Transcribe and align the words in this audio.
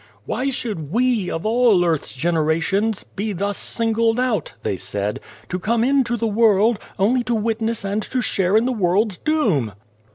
"Why 0.25 0.49
should 0.49 0.89
we, 0.91 1.29
of 1.29 1.45
all 1.45 1.85
earth's 1.85 2.13
generations, 2.13 3.03
be 3.03 3.33
thus 3.33 3.59
singled 3.59 4.19
out," 4.19 4.53
they 4.63 4.75
said," 4.75 5.19
to 5.49 5.59
come 5.59 5.83
into 5.83 6.17
the 6.17 6.25
world, 6.25 6.79
only 6.97 7.23
to 7.25 7.35
witness 7.35 7.85
and 7.85 8.01
to 8.01 8.19
share 8.19 8.57
in 8.57 8.65
the 8.65 8.71
world's 8.73 9.17
doom 9.17 9.73